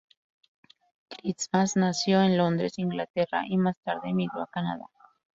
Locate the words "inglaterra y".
2.79-3.59